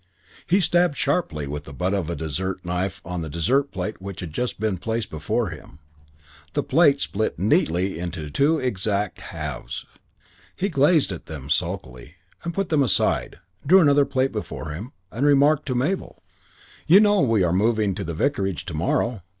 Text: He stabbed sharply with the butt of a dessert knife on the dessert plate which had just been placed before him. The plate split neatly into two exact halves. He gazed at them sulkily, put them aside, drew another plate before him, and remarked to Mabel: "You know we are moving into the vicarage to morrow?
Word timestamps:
He 0.47 0.59
stabbed 0.59 0.97
sharply 0.97 1.45
with 1.45 1.65
the 1.65 1.73
butt 1.75 1.93
of 1.93 2.09
a 2.09 2.15
dessert 2.15 2.65
knife 2.65 3.01
on 3.05 3.21
the 3.21 3.29
dessert 3.29 3.71
plate 3.71 4.01
which 4.01 4.21
had 4.21 4.33
just 4.33 4.59
been 4.59 4.79
placed 4.79 5.11
before 5.11 5.51
him. 5.51 5.77
The 6.53 6.63
plate 6.63 6.99
split 6.99 7.37
neatly 7.37 7.99
into 7.99 8.31
two 8.31 8.57
exact 8.57 9.19
halves. 9.21 9.85
He 10.55 10.69
gazed 10.69 11.11
at 11.11 11.27
them 11.27 11.51
sulkily, 11.51 12.15
put 12.51 12.69
them 12.69 12.81
aside, 12.81 13.41
drew 13.63 13.79
another 13.79 14.05
plate 14.05 14.31
before 14.31 14.71
him, 14.71 14.91
and 15.11 15.23
remarked 15.23 15.67
to 15.67 15.75
Mabel: 15.75 16.23
"You 16.87 16.99
know 16.99 17.21
we 17.21 17.43
are 17.43 17.53
moving 17.53 17.89
into 17.89 18.03
the 18.03 18.15
vicarage 18.15 18.65
to 18.65 18.73
morrow? 18.73 19.21